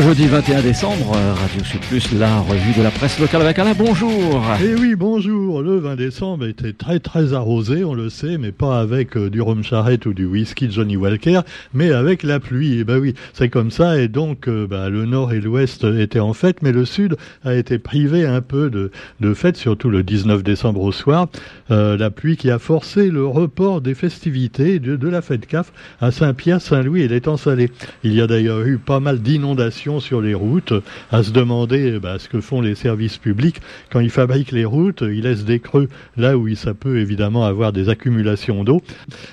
Jeudi 0.00 0.28
21 0.28 0.62
décembre, 0.62 1.12
Radio 1.12 1.62
Sud 1.62 1.80
Plus, 1.82 2.12
la 2.18 2.40
revue 2.40 2.72
de 2.72 2.82
la 2.82 2.90
presse 2.90 3.20
locale 3.20 3.42
avec 3.42 3.58
Alain. 3.58 3.74
Bonjour. 3.76 4.42
Eh 4.64 4.74
oui, 4.74 4.94
bonjour. 4.96 5.60
Le 5.60 5.76
20 5.76 5.96
décembre 5.96 6.46
était 6.46 6.72
très 6.72 7.00
très 7.00 7.34
arrosé, 7.34 7.84
on 7.84 7.92
le 7.92 8.08
sait, 8.08 8.38
mais 8.38 8.50
pas 8.50 8.80
avec 8.80 9.14
euh, 9.18 9.28
du 9.28 9.42
rhum 9.42 9.62
charrette 9.62 10.06
ou 10.06 10.14
du 10.14 10.24
whisky 10.24 10.70
Johnny 10.70 10.96
Walker, 10.96 11.40
mais 11.74 11.92
avec 11.92 12.22
la 12.22 12.40
pluie. 12.40 12.76
Et 12.76 12.78
eh 12.78 12.84
ben 12.84 12.98
oui, 12.98 13.14
c'est 13.34 13.50
comme 13.50 13.70
ça. 13.70 14.00
Et 14.00 14.08
donc, 14.08 14.48
euh, 14.48 14.66
bah, 14.66 14.88
le 14.88 15.04
nord 15.04 15.34
et 15.34 15.40
l'ouest 15.40 15.84
étaient 15.84 16.18
en 16.18 16.32
fête, 16.32 16.62
mais 16.62 16.72
le 16.72 16.86
sud 16.86 17.16
a 17.44 17.54
été 17.54 17.78
privé 17.78 18.24
un 18.24 18.40
peu 18.40 18.70
de, 18.70 18.90
de 19.20 19.34
fête, 19.34 19.58
surtout 19.58 19.90
le 19.90 20.02
19 20.02 20.42
décembre 20.42 20.80
au 20.80 20.92
soir. 20.92 21.28
Euh, 21.70 21.98
la 21.98 22.10
pluie 22.10 22.38
qui 22.38 22.50
a 22.50 22.58
forcé 22.58 23.10
le 23.10 23.26
report 23.26 23.82
des 23.82 23.94
festivités 23.94 24.78
de, 24.78 24.96
de 24.96 25.08
la 25.08 25.20
fête 25.20 25.46
CAF 25.46 25.72
à 26.00 26.10
Saint-Pierre, 26.10 26.62
Saint-Louis 26.62 27.02
et 27.02 27.08
l'étang 27.08 27.36
salé. 27.36 27.70
Il 28.02 28.14
y 28.14 28.22
a 28.22 28.26
d'ailleurs 28.26 28.62
eu 28.62 28.78
pas 28.78 29.00
mal 29.00 29.20
d'inondations 29.20 29.89
sur 29.98 30.20
les 30.20 30.34
routes, 30.34 30.74
à 31.10 31.24
se 31.24 31.32
demander 31.32 31.98
bah, 31.98 32.18
ce 32.20 32.28
que 32.28 32.40
font 32.40 32.60
les 32.60 32.76
services 32.76 33.18
publics 33.18 33.60
quand 33.90 34.00
ils 34.00 34.10
fabriquent 34.10 34.52
les 34.52 34.64
routes, 34.64 35.02
ils 35.02 35.22
laissent 35.22 35.44
des 35.44 35.58
creux 35.58 35.88
là 36.16 36.36
où 36.38 36.54
ça 36.54 36.74
peut 36.74 36.98
évidemment 36.98 37.44
avoir 37.44 37.72
des 37.72 37.88
accumulations 37.88 38.62
d'eau. 38.64 38.82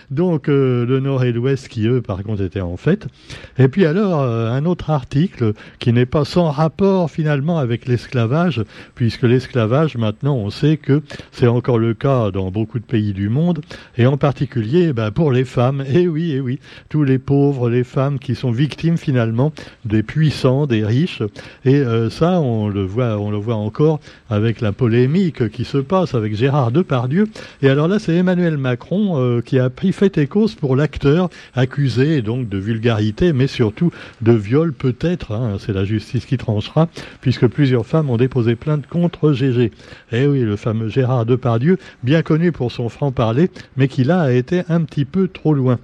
Donc 0.09 0.49
euh, 0.49 0.85
le 0.85 0.99
nord 0.99 1.23
et 1.23 1.31
l'ouest 1.31 1.67
qui 1.67 1.87
eux 1.87 2.01
par 2.01 2.23
contre 2.23 2.41
étaient 2.41 2.61
en 2.61 2.77
fait. 2.77 3.07
Et 3.57 3.67
puis 3.67 3.85
alors 3.85 4.21
euh, 4.21 4.51
un 4.51 4.65
autre 4.65 4.89
article 4.89 5.53
qui 5.79 5.93
n'est 5.93 6.05
pas 6.05 6.25
sans 6.25 6.49
rapport 6.49 7.11
finalement 7.11 7.57
avec 7.59 7.87
l'esclavage, 7.87 8.63
puisque 8.95 9.23
l'esclavage 9.23 9.97
maintenant 9.97 10.35
on 10.35 10.49
sait 10.49 10.77
que 10.77 11.01
c'est 11.31 11.47
encore 11.47 11.79
le 11.79 11.93
cas 11.93 12.31
dans 12.31 12.51
beaucoup 12.51 12.79
de 12.79 12.85
pays 12.85 13.13
du 13.13 13.29
monde, 13.29 13.61
et 13.97 14.05
en 14.05 14.17
particulier 14.17 14.93
bah, 14.93 15.11
pour 15.11 15.31
les 15.31 15.45
femmes. 15.45 15.83
Et 15.87 16.07
oui, 16.07 16.31
et 16.31 16.39
oui, 16.39 16.59
tous 16.89 17.03
les 17.03 17.19
pauvres, 17.19 17.69
les 17.69 17.83
femmes 17.83 18.19
qui 18.19 18.35
sont 18.35 18.51
victimes 18.51 18.97
finalement 18.97 19.51
des 19.85 20.03
des 20.67 20.85
riches. 20.85 21.23
Et 21.65 21.75
euh, 21.75 22.09
ça, 22.09 22.39
on 22.39 22.69
le 22.69 22.83
voit, 22.85 23.17
on 23.17 23.31
le 23.31 23.37
voit 23.37 23.55
encore 23.55 23.99
avec 24.29 24.61
la 24.61 24.71
polémique 24.71 25.49
qui 25.49 25.65
se 25.65 25.79
passe 25.79 26.13
avec 26.13 26.35
Gérard 26.35 26.71
Depardieu. 26.71 27.27
Et 27.61 27.69
alors 27.69 27.87
là, 27.87 27.97
c'est 27.97 28.15
Emmanuel 28.15 28.57
Macron 28.57 29.19
euh, 29.19 29.41
qui 29.41 29.57
a 29.57 29.69
pris 29.69 29.91
fait 29.91 30.17
et 30.19 30.27
cause 30.27 30.53
pour 30.53 30.75
l'acteur 30.75 31.29
accusé 31.55 32.21
donc 32.21 32.49
de 32.49 32.57
vulgarité, 32.57 33.33
mais 33.33 33.47
surtout 33.47 33.91
de 34.21 34.31
viol 34.31 34.73
peut-être. 34.73 35.31
Hein, 35.31 35.57
c'est 35.59 35.73
la 35.73 35.85
justice 35.85 36.25
qui 36.25 36.37
tranchera, 36.37 36.87
puisque 37.21 37.47
plusieurs 37.47 37.85
femmes 37.85 38.09
ont 38.09 38.17
déposé 38.17 38.55
plainte 38.55 38.85
contre 38.87 39.33
GG. 39.33 39.71
Eh 40.11 40.27
oui, 40.27 40.41
le 40.41 40.55
fameux 40.55 40.87
Gérard 40.87 41.25
Depardieu, 41.25 41.77
bien 42.03 42.21
connu 42.21 42.51
pour 42.51 42.71
son 42.71 42.89
franc-parler, 42.89 43.49
mais 43.75 43.87
qui 43.87 44.03
là 44.03 44.21
a 44.21 44.31
été 44.31 44.61
un 44.69 44.81
petit 44.81 45.05
peu 45.05 45.27
trop 45.27 45.53
loin. 45.53 45.79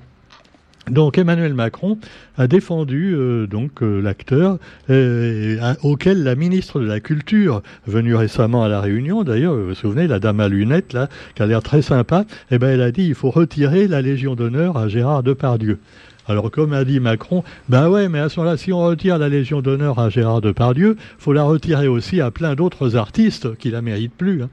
Donc 0.89 1.17
Emmanuel 1.17 1.53
Macron 1.53 1.97
a 2.37 2.47
défendu 2.47 3.13
euh, 3.15 3.47
donc 3.47 3.81
euh, 3.81 4.01
l'acteur 4.01 4.57
euh, 4.89 5.73
auquel 5.81 6.23
la 6.23 6.35
ministre 6.35 6.81
de 6.81 6.85
la 6.85 6.99
Culture, 6.99 7.61
venue 7.87 8.15
récemment 8.15 8.63
à 8.63 8.67
la 8.67 8.81
Réunion, 8.81 9.23
d'ailleurs, 9.23 9.55
vous 9.55 9.67
vous 9.67 9.75
souvenez, 9.75 10.07
la 10.07 10.19
dame 10.19 10.41
à 10.41 10.49
lunettes 10.49 10.91
là, 10.91 11.07
qui 11.35 11.41
a 11.41 11.45
l'air 11.45 11.63
très 11.63 11.81
sympa, 11.81 12.25
eh 12.51 12.57
ben 12.57 12.69
elle 12.69 12.81
a 12.81 12.91
dit 12.91 13.05
il 13.05 13.15
faut 13.15 13.29
retirer 13.29 13.87
la 13.87 14.01
Légion 14.01 14.35
d'honneur 14.35 14.77
à 14.77 14.89
Gérard 14.89 15.23
Depardieu. 15.23 15.79
Alors 16.27 16.51
comme 16.51 16.73
a 16.73 16.83
dit 16.83 16.99
Macron, 16.99 17.43
ben 17.69 17.89
ouais, 17.89 18.09
mais 18.09 18.19
à 18.19 18.27
ce 18.27 18.39
moment-là, 18.39 18.57
si 18.57 18.73
on 18.73 18.79
retire 18.79 19.17
la 19.17 19.29
Légion 19.29 19.61
d'honneur 19.61 19.99
à 19.99 20.09
Gérard 20.09 20.41
Depardieu, 20.41 20.97
faut 21.17 21.33
la 21.33 21.43
retirer 21.43 21.87
aussi 21.87 22.19
à 22.19 22.29
plein 22.29 22.55
d'autres 22.55 22.97
artistes 22.97 23.55
qui 23.57 23.71
la 23.71 23.81
méritent 23.81 24.15
plus. 24.15 24.43
Hein. 24.43 24.49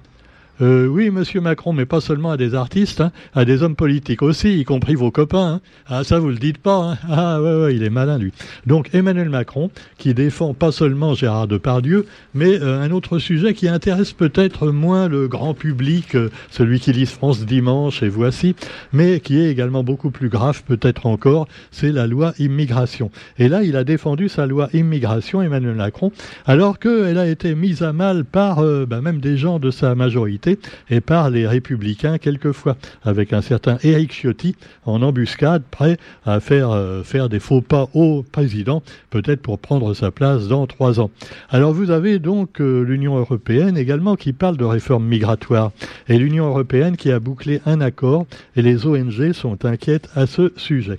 Euh, 0.63 0.87
oui, 0.87 1.11
monsieur 1.11 1.41
Macron, 1.41 1.73
mais 1.73 1.87
pas 1.87 2.03
seulement 2.03 2.31
à 2.31 2.37
des 2.37 2.55
artistes, 2.55 3.01
hein, 3.01 3.13
à 3.35 3.47
des 3.47 3.63
hommes 3.63 3.77
politiques 3.77 4.21
aussi, 4.21 4.59
y 4.59 4.65
compris 4.65 4.95
vos 4.95 5.11
copains. 5.11 5.55
Hein. 5.55 5.61
Ah, 5.87 6.05
ça, 6.05 6.19
vous 6.19 6.29
le 6.29 6.37
dites 6.37 6.59
pas. 6.59 6.77
Hein. 6.77 6.99
Ah, 7.09 7.41
ouais, 7.41 7.55
ouais, 7.63 7.75
il 7.75 7.83
est 7.83 7.91
malin, 7.91 8.19
lui. 8.19 8.33
Donc, 8.67 8.91
Emmanuel 8.95 9.31
Macron, 9.31 9.71
qui 9.97 10.13
défend 10.13 10.53
pas 10.53 10.71
seulement 10.71 11.15
Gérard 11.15 11.49
Depardieu, 11.49 12.05
mais 12.35 12.61
euh, 12.61 12.83
un 12.83 12.91
autre 12.91 13.19
sujet 13.19 13.55
qui 13.55 13.69
intéresse 13.69 14.13
peut-être 14.13 14.69
moins 14.69 15.09
le 15.09 15.29
grand 15.29 15.55
public, 15.55 16.15
euh, 16.15 16.29
celui 16.51 16.79
qui 16.79 16.93
lit 16.93 17.07
France 17.07 17.47
Dimanche 17.47 18.03
et 18.03 18.11
Voici, 18.11 18.55
mais 18.93 19.21
qui 19.21 19.39
est 19.41 19.51
également 19.51 19.83
beaucoup 19.83 20.11
plus 20.11 20.29
grave, 20.29 20.63
peut-être 20.65 21.07
encore, 21.07 21.49
c'est 21.71 21.93
la 21.93 22.07
loi 22.07 22.35
immigration. 22.39 23.11
Et 23.39 23.49
là, 23.49 23.63
il 23.63 23.77
a 23.77 23.85
défendu 23.85 24.29
sa 24.29 24.47
loi 24.47 24.69
immigration, 24.75 25.41
Emmanuel 25.41 25.77
Macron, 25.77 26.13
alors 26.45 26.79
qu'elle 26.79 27.19
a 27.19 27.27
été 27.27 27.55
mise 27.55 27.83
à 27.83 27.95
mal 27.95 28.25
par 28.27 28.63
bah, 28.87 29.01
même 29.01 29.21
des 29.21 29.39
gens 29.39 29.59
de 29.59 29.71
sa 29.71 29.95
majorité 29.95 30.50
et 30.91 31.01
par 31.01 31.31
les 31.31 31.47
républicains 31.47 32.19
quelquefois, 32.19 32.77
avec 33.05 33.33
un 33.33 33.43
certain 33.43 33.79
Éric 33.83 34.13
Ciotti 34.13 34.57
en 34.85 35.03
embuscade, 35.03 35.63
prêt 35.71 35.99
à 36.25 36.41
faire, 36.41 36.71
euh, 36.71 37.03
faire 37.03 37.29
des 37.29 37.41
faux 37.41 37.61
pas 37.61 37.89
au 37.95 38.23
président, 38.23 38.83
peut-être 39.11 39.43
pour 39.43 39.59
prendre 39.59 39.95
sa 39.95 40.11
place 40.11 40.49
dans 40.49 40.67
trois 40.67 41.01
ans. 41.01 41.11
Alors 41.51 41.73
vous 41.73 41.91
avez 41.91 42.19
donc 42.19 42.61
euh, 42.61 42.83
l'Union 42.83 43.19
européenne 43.19 43.77
également 43.77 44.17
qui 44.17 44.33
parle 44.33 44.57
de 44.57 44.65
réforme 44.65 45.07
migratoire, 45.07 45.73
et 46.09 46.19
l'Union 46.19 46.47
européenne 46.47 46.97
qui 46.97 47.11
a 47.11 47.21
bouclé 47.21 47.61
un 47.67 47.81
accord, 47.81 48.27
et 48.57 48.63
les 48.63 48.87
ONG 48.87 49.33
sont 49.33 49.65
inquiètes 49.65 50.09
à 50.15 50.27
ce 50.27 50.53
sujet. 50.57 50.99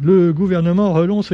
Le 0.00 0.32
gouvernement 0.32 0.94
relance, 0.94 1.32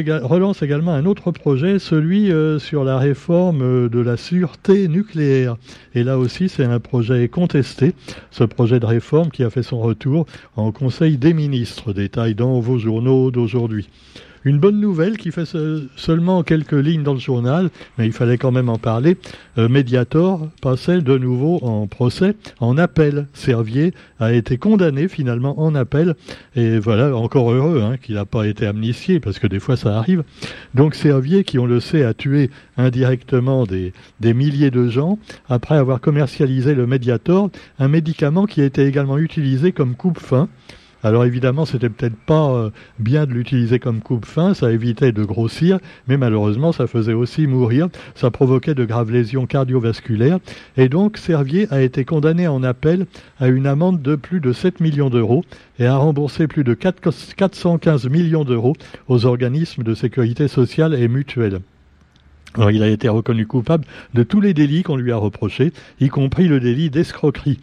également 0.62 0.92
un 0.92 1.06
autre 1.06 1.30
projet, 1.30 1.78
celui 1.78 2.32
euh, 2.32 2.58
sur 2.58 2.82
la 2.82 2.98
réforme 2.98 3.62
euh, 3.62 3.88
de 3.88 4.00
la 4.00 4.16
sûreté 4.16 4.88
nucléaire. 4.88 5.56
Et 5.94 6.02
là 6.02 6.18
aussi, 6.18 6.48
c'est 6.48 6.64
un 6.64 6.80
projet 6.80 7.28
contesté, 7.28 7.94
ce 8.32 8.42
projet 8.42 8.80
de 8.80 8.86
réforme 8.86 9.30
qui 9.30 9.44
a 9.44 9.50
fait 9.50 9.62
son 9.62 9.78
retour 9.78 10.26
en 10.56 10.72
Conseil 10.72 11.18
des 11.18 11.34
ministres. 11.34 11.92
Détail 11.92 12.34
dans 12.34 12.58
vos 12.58 12.78
journaux 12.78 13.30
d'aujourd'hui. 13.30 13.88
Une 14.44 14.58
bonne 14.58 14.80
nouvelle 14.80 15.16
qui 15.16 15.30
fait 15.30 15.48
seulement 15.96 16.42
quelques 16.42 16.72
lignes 16.72 17.02
dans 17.02 17.14
le 17.14 17.18
journal, 17.18 17.70
mais 17.96 18.06
il 18.06 18.12
fallait 18.12 18.38
quand 18.38 18.52
même 18.52 18.68
en 18.68 18.78
parler. 18.78 19.16
Euh, 19.58 19.68
Mediator 19.68 20.48
passait 20.62 21.00
de 21.00 21.18
nouveau 21.18 21.58
en 21.62 21.86
procès, 21.86 22.34
en 22.60 22.78
appel. 22.78 23.26
Servier 23.32 23.92
a 24.20 24.32
été 24.32 24.58
condamné 24.58 25.08
finalement 25.08 25.60
en 25.60 25.74
appel. 25.74 26.14
Et 26.54 26.78
voilà, 26.78 27.14
encore 27.16 27.50
heureux 27.52 27.82
hein, 27.82 27.96
qu'il 27.96 28.14
n'a 28.14 28.24
pas 28.24 28.46
été 28.46 28.66
amnistié, 28.66 29.20
parce 29.20 29.38
que 29.38 29.46
des 29.46 29.60
fois 29.60 29.76
ça 29.76 29.96
arrive. 29.96 30.22
Donc 30.74 30.94
Servier, 30.94 31.44
qui 31.44 31.58
on 31.58 31.66
le 31.66 31.80
sait, 31.80 32.04
a 32.04 32.14
tué 32.14 32.50
indirectement 32.76 33.64
des, 33.66 33.92
des 34.20 34.34
milliers 34.34 34.70
de 34.70 34.88
gens, 34.88 35.18
après 35.48 35.76
avoir 35.76 36.00
commercialisé 36.00 36.74
le 36.74 36.86
Mediator, 36.86 37.50
un 37.78 37.88
médicament 37.88 38.46
qui 38.46 38.60
a 38.60 38.64
été 38.64 38.86
également 38.86 39.18
utilisé 39.18 39.72
comme 39.72 39.94
coupe-faim. 39.94 40.48
Alors 41.04 41.24
évidemment, 41.24 41.64
c'était 41.64 41.90
peut-être 41.90 42.16
pas 42.16 42.50
euh, 42.50 42.70
bien 42.98 43.24
de 43.24 43.32
l'utiliser 43.32 43.78
comme 43.78 44.00
coupe-fin, 44.00 44.52
ça 44.52 44.72
évitait 44.72 45.12
de 45.12 45.22
grossir, 45.22 45.78
mais 46.08 46.16
malheureusement, 46.16 46.72
ça 46.72 46.88
faisait 46.88 47.12
aussi 47.12 47.46
mourir, 47.46 47.88
ça 48.16 48.32
provoquait 48.32 48.74
de 48.74 48.84
graves 48.84 49.12
lésions 49.12 49.46
cardiovasculaires, 49.46 50.40
et 50.76 50.88
donc 50.88 51.16
Servier 51.16 51.68
a 51.70 51.82
été 51.82 52.04
condamné 52.04 52.48
en 52.48 52.64
appel 52.64 53.06
à 53.38 53.46
une 53.46 53.68
amende 53.68 54.02
de 54.02 54.16
plus 54.16 54.40
de 54.40 54.52
7 54.52 54.80
millions 54.80 55.08
d'euros 55.08 55.44
et 55.78 55.86
a 55.86 55.96
remboursé 55.96 56.48
plus 56.48 56.64
de 56.64 56.74
415 56.74 58.08
millions 58.08 58.44
d'euros 58.44 58.74
aux 59.06 59.24
organismes 59.24 59.84
de 59.84 59.94
sécurité 59.94 60.48
sociale 60.48 60.94
et 60.94 61.06
mutuelle. 61.06 61.60
Alors, 62.54 62.72
il 62.72 62.82
a 62.82 62.88
été 62.88 63.08
reconnu 63.08 63.46
coupable 63.46 63.84
de 64.14 64.24
tous 64.24 64.40
les 64.40 64.54
délits 64.54 64.82
qu'on 64.82 64.96
lui 64.96 65.12
a 65.12 65.16
reprochés, 65.16 65.72
y 66.00 66.08
compris 66.08 66.48
le 66.48 66.58
délit 66.58 66.90
d'escroquerie. 66.90 67.60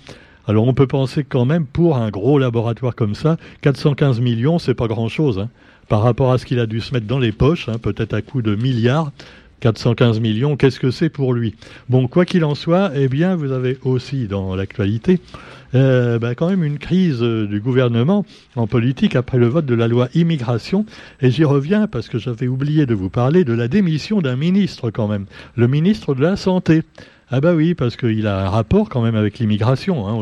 Alors 0.48 0.68
on 0.68 0.74
peut 0.74 0.88
penser 0.88 1.24
quand 1.24 1.46
même 1.46 1.66
pour 1.66 1.98
un 1.98 2.10
gros 2.10 2.38
laboratoire 2.38 2.96
comme 2.96 3.16
ça, 3.16 3.38
415 3.62 4.20
millions, 4.22 4.60
c'est 4.60 4.76
pas 4.76 4.88
grand-chose 4.88 5.40
hein. 5.40 5.50
par 5.88 6.02
rapport 6.02 6.32
à 6.32 6.38
ce 6.38 6.46
qu'il 6.46 6.60
a 6.60 6.68
dû 6.68 6.82
se 6.82 6.94
mettre 6.94 7.08
dans 7.08 7.20
les 7.20 7.32
poches, 7.32 7.68
hein, 7.70 7.78
peut-être 7.82 8.14
à 8.14 8.22
coût 8.22 8.42
de 8.42 8.56
milliards. 8.56 9.12
415 9.62 10.20
millions, 10.20 10.58
qu'est-ce 10.58 10.80
que 10.80 10.92
c'est 10.92 11.10
pour 11.10 11.34
lui? 11.34 11.56
Bon, 11.90 12.08
quoi 12.08 12.26
qu'il 12.26 12.44
en 12.44 12.56
soit, 12.56 12.92
eh 12.94 13.08
bien, 13.08 13.36
vous 13.36 13.52
avez 13.52 13.80
aussi 13.84 14.28
dans 14.28 14.54
l'actualité 14.56 15.22
euh, 15.74 16.20
ben, 16.20 16.36
quand 16.36 16.50
même 16.50 16.64
une 16.64 16.78
crise 16.78 17.22
euh, 17.22 17.48
du 17.48 17.60
gouvernement 17.60 18.26
en 18.56 18.68
politique 18.68 19.16
après 19.16 19.38
le 19.38 19.48
vote 19.48 19.66
de 19.66 19.76
la 19.76 19.88
loi 19.88 20.08
immigration. 20.14 20.86
Et 21.22 21.32
j'y 21.32 21.44
reviens 21.44 21.88
parce 21.88 22.08
que 22.08 22.18
j'avais 22.18 22.48
oublié 22.48 22.86
de 22.86 22.94
vous 22.94 23.10
parler 23.10 23.44
de 23.44 23.54
la 23.54 23.68
démission 23.68 24.22
d'un 24.22 24.36
ministre 24.38 24.90
quand 24.92 25.08
même, 25.08 25.26
le 25.56 25.68
ministre 25.68 26.16
de 26.16 26.22
la 26.22 26.38
Santé. 26.38 26.84
Ah 27.32 27.42
bah 27.42 27.56
oui, 27.56 27.74
parce 27.74 27.96
qu'il 27.96 28.28
a 28.28 28.46
un 28.46 28.50
rapport 28.50 28.88
quand 28.88 29.02
même 29.02 29.16
avec 29.16 29.40
l'immigration. 29.40 30.08
Hein. 30.08 30.22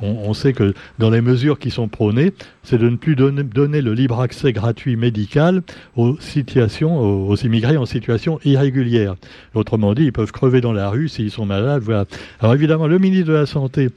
On, 0.00 0.32
sait 0.32 0.54
que 0.54 0.72
dans 0.98 1.10
les 1.10 1.20
mesures 1.20 1.58
qui 1.58 1.70
sont 1.70 1.86
prônées, 1.86 2.32
c'est 2.62 2.78
de 2.78 2.88
ne 2.88 2.96
plus 2.96 3.14
donner, 3.14 3.82
le 3.82 3.92
libre 3.92 4.20
accès 4.20 4.54
gratuit 4.54 4.96
médical 4.96 5.62
aux 5.96 6.18
situations, 6.18 6.98
aux, 6.98 7.36
immigrés 7.36 7.76
en 7.76 7.84
situation 7.84 8.40
irrégulière. 8.44 9.16
Autrement 9.54 9.92
dit, 9.92 10.04
ils 10.04 10.12
peuvent 10.12 10.32
crever 10.32 10.62
dans 10.62 10.72
la 10.72 10.88
rue 10.88 11.08
s'ils 11.08 11.30
sont 11.30 11.44
malades. 11.44 11.82
Voilà. 11.82 12.06
Alors 12.40 12.54
évidemment, 12.54 12.86
le 12.86 12.98
ministre 12.98 13.28
de 13.28 13.34
la 13.34 13.44
Santé 13.44 13.90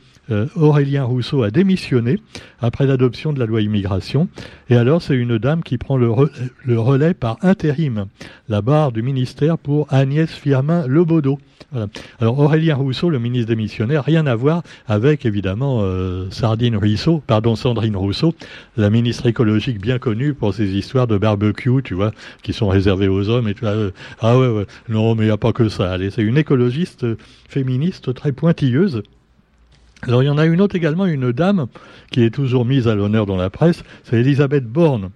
Aurélien 0.55 1.03
Rousseau 1.03 1.43
a 1.43 1.51
démissionné 1.51 2.19
après 2.59 2.85
l'adoption 2.87 3.33
de 3.33 3.39
la 3.39 3.45
loi 3.45 3.61
immigration. 3.61 4.29
Et 4.69 4.75
alors, 4.75 5.01
c'est 5.01 5.15
une 5.15 5.37
dame 5.37 5.63
qui 5.63 5.77
prend 5.77 5.97
le, 5.97 6.09
relais 6.09 7.13
par 7.13 7.37
intérim, 7.41 8.05
la 8.47 8.61
barre 8.61 8.91
du 8.91 9.01
ministère 9.01 9.57
pour 9.57 9.91
Agnès 9.91 10.31
Firmin 10.31 10.87
Lebaudot. 10.87 11.39
Alors, 12.19 12.39
Aurélien 12.39 12.75
Rousseau, 12.75 13.09
le 13.09 13.19
ministre 13.19 13.47
démissionnaire, 13.47 14.03
rien 14.03 14.25
à 14.27 14.35
voir 14.35 14.61
avec, 14.87 15.25
évidemment, 15.25 15.79
euh, 15.81 16.29
Sardine 16.29 16.77
Rousseau, 16.77 17.21
pardon, 17.25 17.55
Sandrine 17.55 17.95
Rousseau, 17.95 18.33
la 18.77 18.89
ministre 18.89 19.25
écologique 19.25 19.81
bien 19.81 19.97
connue 19.97 20.33
pour 20.33 20.53
ses 20.53 20.69
histoires 20.77 21.07
de 21.07 21.17
barbecue, 21.17 21.81
tu 21.83 21.95
vois, 21.95 22.11
qui 22.43 22.53
sont 22.53 22.67
réservées 22.67 23.07
aux 23.07 23.29
hommes 23.29 23.47
et 23.47 23.55
tout. 23.55 23.65
ah 24.21 24.37
ouais, 24.37 24.47
ouais. 24.47 24.65
Non, 24.87 25.15
mais 25.15 25.23
il 25.23 25.27
n'y 25.27 25.31
a 25.31 25.37
pas 25.37 25.53
que 25.53 25.67
ça. 25.67 25.97
C'est 26.11 26.21
une 26.21 26.37
écologiste 26.37 27.05
féministe 27.49 28.13
très 28.13 28.31
pointilleuse 28.31 29.01
alors 30.07 30.23
il 30.23 30.25
y 30.25 30.29
en 30.29 30.37
a 30.37 30.45
une 30.45 30.61
autre 30.61 30.75
également, 30.75 31.05
une 31.05 31.31
dame 31.31 31.67
qui 32.11 32.23
est 32.23 32.29
toujours 32.29 32.65
mise 32.65 32.87
à 32.87 32.95
l'honneur 32.95 33.25
dans 33.25 33.37
la 33.37 33.49
presse, 33.49 33.83
c'est 34.03 34.17
Elisabeth 34.17 34.65
Borne. 34.65 35.11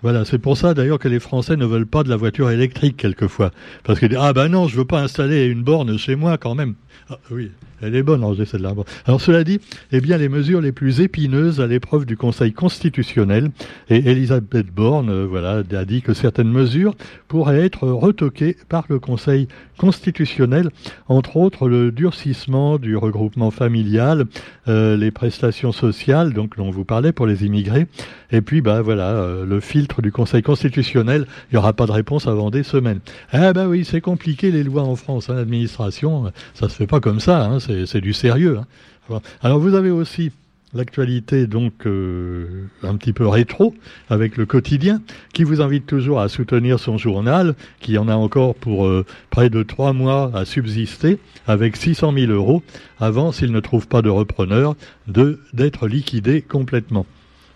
Voilà, 0.00 0.24
c'est 0.24 0.38
pour 0.38 0.56
ça 0.56 0.74
d'ailleurs 0.74 1.00
que 1.00 1.08
les 1.08 1.18
Français 1.18 1.56
ne 1.56 1.66
veulent 1.66 1.86
pas 1.86 2.04
de 2.04 2.08
la 2.08 2.16
voiture 2.16 2.50
électrique 2.50 2.96
quelquefois. 2.96 3.50
Parce 3.82 3.98
qu'ils 3.98 4.10
disent 4.10 4.18
Ah 4.20 4.32
ben 4.32 4.48
non, 4.48 4.68
je 4.68 4.76
veux 4.76 4.84
pas 4.84 5.00
installer 5.00 5.46
une 5.46 5.62
borne 5.62 5.98
chez 5.98 6.14
moi 6.14 6.38
quand 6.38 6.54
même. 6.54 6.74
Ah, 7.10 7.18
oui, 7.30 7.50
elle 7.80 7.94
est 7.94 8.02
bonne, 8.02 8.22
Roger, 8.22 8.44
celle-là. 8.44 8.74
Alors 9.06 9.20
cela 9.20 9.44
dit, 9.44 9.60
eh 9.92 10.00
bien, 10.00 10.18
les 10.18 10.28
mesures 10.28 10.60
les 10.60 10.72
plus 10.72 11.00
épineuses 11.00 11.60
à 11.60 11.66
l'épreuve 11.66 12.04
du 12.04 12.16
Conseil 12.16 12.52
constitutionnel, 12.52 13.50
et 13.88 14.10
Elisabeth 14.10 14.66
Borne, 14.66 15.10
euh, 15.10 15.26
voilà, 15.26 15.62
a 15.70 15.84
dit 15.84 16.02
que 16.02 16.12
certaines 16.12 16.50
mesures 16.50 16.94
pourraient 17.28 17.64
être 17.64 17.88
retoquées 17.88 18.56
par 18.68 18.84
le 18.88 18.98
Conseil 18.98 19.48
constitutionnel, 19.78 20.70
entre 21.08 21.36
autres 21.36 21.68
le 21.68 21.92
durcissement 21.92 22.78
du 22.78 22.96
regroupement 22.96 23.50
familial, 23.50 24.26
euh, 24.66 24.96
les 24.96 25.10
prestations 25.10 25.72
sociales, 25.72 26.32
donc 26.34 26.56
dont 26.56 26.70
vous 26.70 26.84
parlait 26.84 27.12
pour 27.12 27.26
les 27.26 27.44
immigrés, 27.44 27.86
et 28.32 28.40
puis 28.40 28.60
bah 28.60 28.82
voilà, 28.82 29.10
euh, 29.10 29.46
le 29.46 29.60
filtre 29.60 30.02
du 30.02 30.10
Conseil 30.10 30.42
constitutionnel, 30.42 31.26
il 31.50 31.54
n'y 31.54 31.58
aura 31.58 31.72
pas 31.72 31.86
de 31.86 31.92
réponse 31.92 32.26
avant 32.26 32.50
des 32.50 32.64
semaines. 32.64 33.00
Ah 33.32 33.52
bah 33.52 33.68
oui, 33.68 33.84
c'est 33.84 34.00
compliqué 34.00 34.50
les 34.50 34.64
lois 34.64 34.82
en 34.82 34.96
France, 34.96 35.30
hein, 35.30 35.34
l'administration, 35.34 36.32
ça 36.54 36.68
se 36.68 36.74
fait 36.74 36.87
pas 36.88 37.00
comme 37.00 37.20
ça. 37.20 37.44
Hein, 37.44 37.58
c'est 37.60 38.00
du 38.00 38.12
sérieux. 38.12 38.58
Hein. 38.58 39.20
Alors 39.42 39.58
vous 39.58 39.74
avez 39.74 39.90
aussi 39.90 40.32
l'actualité 40.74 41.46
donc 41.46 41.86
euh, 41.86 42.66
un 42.82 42.96
petit 42.96 43.12
peu 43.12 43.26
rétro 43.26 43.74
avec 44.10 44.36
le 44.36 44.44
quotidien 44.44 45.00
qui 45.32 45.44
vous 45.44 45.62
invite 45.62 45.86
toujours 45.86 46.20
à 46.20 46.28
soutenir 46.28 46.78
son 46.78 46.98
journal 46.98 47.54
qui 47.80 47.96
en 47.96 48.08
a 48.08 48.14
encore 48.14 48.54
pour 48.54 48.86
euh, 48.86 49.06
près 49.30 49.48
de 49.48 49.62
trois 49.62 49.94
mois 49.94 50.30
à 50.34 50.44
subsister 50.44 51.18
avec 51.46 51.76
600 51.76 52.12
000 52.12 52.32
euros 52.32 52.62
avant 53.00 53.32
s'il 53.32 53.50
ne 53.50 53.60
trouve 53.60 53.88
pas 53.88 54.02
de 54.02 54.10
repreneur 54.10 54.74
de 55.06 55.40
d'être 55.54 55.88
liquidé 55.88 56.42
complètement. 56.42 57.06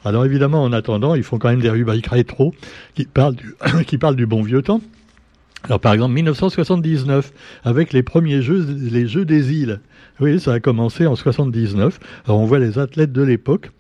Alors 0.05 0.25
évidemment 0.25 0.63
en 0.63 0.73
attendant 0.73 1.15
ils 1.15 1.23
font 1.23 1.39
quand 1.39 1.51
même 1.51 1.61
des 1.61 1.71
rubriques 1.71 2.07
rétro 2.07 2.55
qui 2.95 3.05
parlent 3.05 3.37
qui 3.87 3.99
parlent 3.99 4.17
du 4.17 4.27
bon 4.27 4.43
vieux 4.43 4.63
temps 4.63 4.81
alors 5.65 5.81
par 5.81 5.93
exemple 5.93 6.15
1979 6.15 7.33
avec 7.65 7.93
les 7.93 8.03
premiers 8.03 8.43
jeux 8.43 8.67
les 8.67 9.07
jeux 9.07 9.25
des 9.25 9.53
îles. 9.53 9.81
Oui, 10.21 10.39
ça 10.41 10.53
a 10.55 10.61
commencé 10.61 11.07
en 11.07 11.17
79. 11.17 11.99
Alors 12.27 12.41
on 12.41 12.47
voit 12.47 12.59
les 12.59 12.79
athlètes 12.79 13.13
de 13.13 13.23
l'époque 13.23 13.71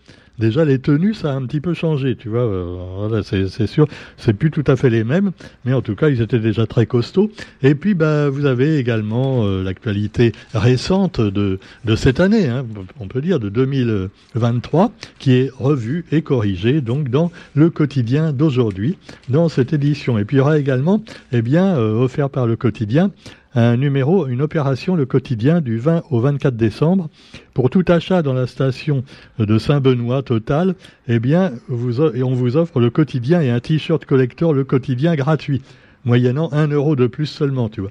déjà 0.43 0.65
les 0.65 0.81
tenues, 0.81 1.15
ça 1.15 1.33
a 1.33 1.35
un 1.35 1.47
petit 1.47 1.61
peu 1.61 1.73
changé, 1.73 2.17
tu 2.17 2.29
vois. 2.29 2.43
Euh, 2.43 3.23
c'est 3.23 3.67
sûr, 3.67 3.87
c'est 4.17 4.33
plus 4.33 4.51
tout 4.51 4.65
à 4.67 4.77
fait 4.77 4.91
les 4.91 5.05
mêmes, 5.05 5.31
mais 5.65 5.73
en 5.73 5.81
tout 5.81 5.95
cas, 5.95 6.09
ils 6.09 6.21
étaient 6.21 6.41
déjà 6.41 6.67
très 6.67 6.85
costauds. 6.85 7.31
Et 7.63 7.75
puis, 7.75 7.95
bah, 7.95 8.29
vous 8.29 8.45
avez 8.45 8.77
également 8.77 9.45
euh, 9.45 9.63
l'actualité 9.63 10.33
récente 10.53 11.21
de, 11.21 11.61
de 11.85 11.97
cette 11.97 12.19
année, 12.21 12.49
hein, 12.49 12.67
on 12.99 13.07
peut 13.07 13.21
dire 13.21 13.39
de 13.39 13.49
2023, 13.49 14.93
qui 15.19 15.33
est 15.35 15.51
revue 15.57 16.05
et 16.11 16.23
corrigée 16.23 16.81
donc 16.81 17.09
dans 17.09 17.31
le 17.55 17.71
quotidien 17.71 18.33
d'aujourd'hui, 18.33 18.99
dans 19.29 19.49
cette 19.49 19.73
édition. 19.73 20.19
Et 20.19 20.25
puis, 20.25 20.37
il 20.37 20.41
y 20.41 20.43
aura 20.43 20.59
également, 20.59 21.03
eh 21.31 21.41
bien, 21.41 21.77
euh, 21.77 22.03
offert 22.03 22.29
par 22.29 22.47
le 22.47 22.57
quotidien, 22.57 23.13
un 23.55 23.77
numéro, 23.77 24.27
une 24.27 24.43
opération 24.43 24.97
le 24.97 25.07
quotidien 25.07 25.61
du 25.61 25.79
20 25.79 26.05
au 26.11 26.21
24 26.21 26.57
décembre. 26.57 27.11
Pour 27.55 27.71
tout 27.71 27.85
achat 27.89 28.23
dans 28.23 28.33
la 28.33 28.47
station 28.47 29.05
de 29.39 29.59
Saint-Benoît 29.59 30.23
Total, 30.23 30.75
eh 31.09 31.19
bien, 31.19 31.53
on 31.69 32.35
vous 32.35 32.57
offre 32.57 32.81
le 32.81 32.91
quotidien 32.91 33.41
et 33.41 33.51
un 33.51 33.61
t-shirt 33.61 34.05
collector 34.05 34.55
le 34.55 34.65
quotidien 34.65 35.15
gratuit, 35.15 35.63
moyennant 36.05 36.49
un 36.53 36.69
euro 36.69 36.97
de 36.97 37.07
plus 37.07 37.27
seulement, 37.27 37.69
tu 37.69 37.83
vois. 37.83 37.91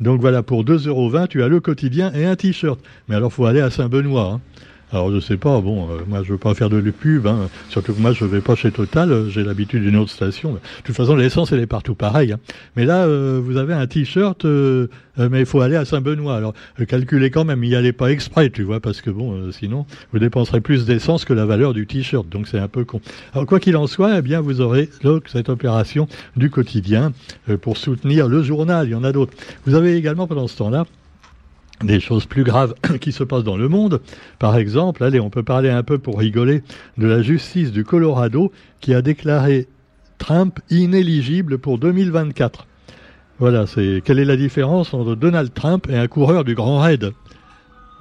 Donc 0.00 0.20
voilà, 0.20 0.42
pour 0.42 0.64
2,20 0.64 0.88
euros, 0.88 1.26
tu 1.28 1.42
as 1.42 1.48
le 1.48 1.60
quotidien 1.60 2.12
et 2.12 2.24
un 2.24 2.34
t-shirt. 2.34 2.80
Mais 3.08 3.14
alors, 3.14 3.32
faut 3.32 3.46
aller 3.46 3.60
à 3.60 3.70
Saint-Benoît. 3.70 4.32
Hein. 4.34 4.40
Alors 4.92 5.10
je 5.10 5.20
sais 5.20 5.38
pas, 5.38 5.60
bon, 5.62 5.88
euh, 5.90 6.00
moi 6.06 6.22
je 6.22 6.32
veux 6.32 6.38
pas 6.38 6.52
faire 6.52 6.68
de 6.68 6.78
pub, 6.90 7.26
hein. 7.26 7.48
surtout 7.70 7.94
que 7.94 8.00
moi 8.00 8.12
je 8.12 8.26
vais 8.26 8.42
pas 8.42 8.54
chez 8.54 8.70
Total, 8.70 9.10
euh, 9.10 9.28
j'ai 9.30 9.42
l'habitude 9.42 9.82
d'une 9.82 9.96
autre 9.96 10.10
station. 10.10 10.52
De 10.52 10.58
toute 10.84 10.94
façon, 10.94 11.16
l'essence 11.16 11.50
elle 11.50 11.60
est 11.60 11.66
partout 11.66 11.94
pareil. 11.94 12.32
Hein. 12.32 12.38
Mais 12.76 12.84
là, 12.84 13.06
euh, 13.06 13.40
vous 13.42 13.56
avez 13.56 13.72
un 13.72 13.86
t-shirt, 13.86 14.44
mais 14.44 15.40
il 15.40 15.46
faut 15.46 15.62
aller 15.62 15.76
à 15.76 15.86
Saint-Benoît. 15.86 16.36
Alors 16.36 16.52
calculez 16.86 17.30
quand 17.30 17.44
même, 17.44 17.64
y 17.64 17.74
allez 17.74 17.92
pas 17.92 18.10
exprès, 18.10 18.50
tu 18.50 18.64
vois, 18.64 18.80
parce 18.80 19.00
que 19.00 19.08
bon, 19.08 19.50
sinon 19.50 19.86
vous 20.12 20.18
dépenserez 20.18 20.60
plus 20.60 20.84
d'essence 20.84 21.24
que 21.24 21.32
la 21.32 21.46
valeur 21.46 21.72
du 21.72 21.86
t-shirt, 21.86 22.28
donc 22.28 22.46
c'est 22.46 22.58
un 22.58 22.68
peu 22.68 22.84
con. 22.84 23.00
Alors 23.32 23.46
quoi 23.46 23.60
qu'il 23.60 23.78
en 23.78 23.86
soit, 23.86 24.18
eh 24.18 24.22
bien 24.22 24.42
vous 24.42 24.60
aurez 24.60 24.90
donc 25.02 25.24
cette 25.28 25.48
opération 25.48 26.06
du 26.36 26.50
quotidien 26.50 27.12
pour 27.62 27.78
soutenir 27.78 28.28
le 28.28 28.42
journal. 28.42 28.88
Il 28.88 28.92
y 28.92 28.94
en 28.94 29.04
a 29.04 29.12
d'autres. 29.12 29.32
Vous 29.64 29.74
avez 29.74 29.96
également 29.96 30.26
pendant 30.26 30.48
ce 30.48 30.58
temps-là 30.58 30.84
des 31.82 32.00
choses 32.00 32.26
plus 32.26 32.44
graves 32.44 32.74
qui 33.00 33.12
se 33.12 33.24
passent 33.24 33.44
dans 33.44 33.56
le 33.56 33.68
monde. 33.68 34.00
Par 34.38 34.56
exemple, 34.56 35.04
allez, 35.04 35.20
on 35.20 35.30
peut 35.30 35.42
parler 35.42 35.70
un 35.70 35.82
peu 35.82 35.98
pour 35.98 36.18
rigoler 36.18 36.62
de 36.98 37.06
la 37.06 37.22
justice 37.22 37.72
du 37.72 37.84
Colorado 37.84 38.52
qui 38.80 38.94
a 38.94 39.02
déclaré 39.02 39.68
Trump 40.18 40.60
inéligible 40.70 41.58
pour 41.58 41.78
2024. 41.78 42.66
Voilà, 43.38 43.66
c'est 43.66 44.02
quelle 44.04 44.18
est 44.18 44.24
la 44.24 44.36
différence 44.36 44.94
entre 44.94 45.16
Donald 45.16 45.52
Trump 45.52 45.88
et 45.90 45.96
un 45.96 46.06
coureur 46.06 46.44
du 46.44 46.54
Grand 46.54 46.78
Raid? 46.78 47.12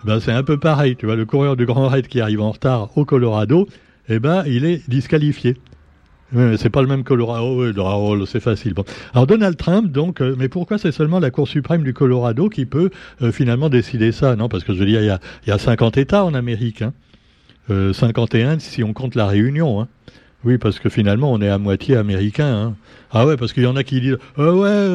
Ben, 0.03 0.19
c'est 0.19 0.31
un 0.31 0.43
peu 0.43 0.57
pareil, 0.59 0.95
tu 0.95 1.05
vois, 1.05 1.15
le 1.15 1.25
coureur 1.25 1.55
du 1.55 1.65
Grand 1.65 1.87
Raid 1.87 2.07
qui 2.07 2.21
arrive 2.21 2.41
en 2.41 2.51
retard 2.51 2.95
au 2.97 3.05
Colorado, 3.05 3.67
eh 4.09 4.19
ben, 4.19 4.43
il 4.45 4.65
est 4.65 4.87
disqualifié. 4.89 5.57
C'est 6.57 6.69
pas 6.69 6.81
le 6.81 6.87
même 6.87 7.03
Colorado. 7.03 7.65
Oui, 7.65 8.25
c'est 8.25 8.39
facile. 8.39 8.73
Alors 9.13 9.27
Donald 9.27 9.57
Trump, 9.57 9.91
donc, 9.91 10.21
euh, 10.21 10.35
mais 10.37 10.47
pourquoi 10.47 10.77
c'est 10.77 10.91
seulement 10.91 11.19
la 11.19 11.29
Cour 11.29 11.47
suprême 11.47 11.83
du 11.83 11.93
Colorado 11.93 12.47
qui 12.47 12.65
peut 12.65 12.89
euh, 13.21 13.31
finalement 13.31 13.69
décider 13.69 14.11
ça 14.11 14.35
Non, 14.35 14.47
parce 14.47 14.63
que 14.63 14.73
je 14.73 14.79
veux 14.79 14.85
dire, 14.85 15.01
il 15.01 15.07
y 15.07 15.09
a, 15.09 15.19
y 15.47 15.51
a 15.51 15.57
50 15.57 15.97
États 15.97 16.23
en 16.23 16.33
Amérique. 16.33 16.83
Hein. 16.83 16.93
51 17.67 18.55
euh, 18.55 18.59
si 18.59 18.83
on 18.83 18.93
compte 18.93 19.15
la 19.15 19.27
Réunion. 19.27 19.81
Hein. 19.81 19.87
Oui, 20.45 20.57
parce 20.57 20.79
que 20.79 20.89
finalement, 20.89 21.31
on 21.33 21.41
est 21.41 21.49
à 21.49 21.57
moitié 21.57 21.97
américain. 21.97 22.47
Hein. 22.47 22.75
Ah 23.11 23.25
ouais, 23.25 23.35
parce 23.35 23.51
qu'il 23.51 23.63
y 23.63 23.67
en 23.67 23.75
a 23.75 23.83
qui 23.83 23.99
disent 23.99 24.17
ouais, 24.37 24.87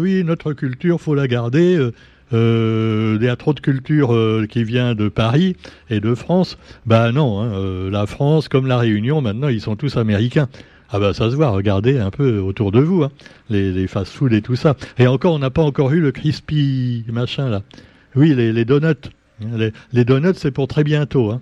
oui, 0.00 0.22
notre 0.24 0.52
culture, 0.52 1.00
faut 1.00 1.14
la 1.14 1.26
garder. 1.26 1.90
il 2.32 3.18
y 3.22 3.28
a 3.28 3.36
trop 3.36 3.54
de 3.54 3.60
culture 3.60 4.14
qui 4.48 4.62
vient 4.62 4.94
de 4.94 5.08
Paris 5.08 5.56
et 5.88 6.00
de 6.00 6.14
France. 6.14 6.58
Ben 6.84 7.12
non, 7.12 7.40
hein, 7.40 7.90
la 7.90 8.06
France 8.06 8.48
comme 8.48 8.66
la 8.66 8.78
Réunion, 8.78 9.22
maintenant, 9.22 9.48
ils 9.48 9.60
sont 9.60 9.74
tous 9.74 9.96
américains. 9.96 10.48
Ah 10.94 10.98
bah 10.98 11.14
ça 11.14 11.30
se 11.30 11.36
voit, 11.36 11.48
regardez 11.48 11.98
un 11.98 12.10
peu 12.10 12.38
autour 12.38 12.70
de 12.70 12.80
vous, 12.80 13.02
hein, 13.02 13.10
les, 13.48 13.86
fast-food 13.86 14.34
et 14.34 14.42
tout 14.42 14.56
ça. 14.56 14.76
Et 14.98 15.06
encore, 15.06 15.32
on 15.32 15.38
n'a 15.38 15.48
pas 15.48 15.62
encore 15.62 15.90
eu 15.90 16.00
le 16.00 16.12
crispy 16.12 17.02
machin 17.10 17.48
là. 17.48 17.62
Oui, 18.14 18.34
les, 18.34 18.64
donuts. 18.66 19.08
Les, 19.92 20.04
donuts, 20.04 20.34
c'est 20.34 20.50
pour 20.50 20.68
très 20.68 20.84
bientôt. 20.84 21.30
Hein. 21.30 21.40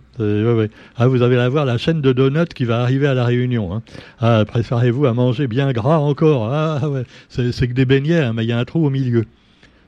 Ah, 0.96 1.08
vous 1.08 1.22
allez 1.24 1.48
voir 1.48 1.64
la 1.64 1.78
chaîne 1.78 2.00
de 2.00 2.12
donuts 2.12 2.54
qui 2.54 2.64
va 2.64 2.80
arriver 2.80 3.08
à 3.08 3.14
la 3.14 3.24
Réunion. 3.24 3.74
Hein. 3.74 3.82
Ah, 4.20 4.44
préparez-vous 4.46 5.06
à 5.06 5.14
manger 5.14 5.48
bien 5.48 5.72
gras 5.72 5.98
encore. 5.98 6.48
Ah 6.52 6.88
ouais, 6.88 7.02
c'est 7.28 7.66
que 7.66 7.72
des 7.72 7.84
beignets, 7.84 8.22
hein, 8.22 8.32
mais 8.32 8.44
il 8.44 8.48
y 8.48 8.52
a 8.52 8.58
un 8.58 8.64
trou 8.64 8.86
au 8.86 8.90
milieu. 8.90 9.24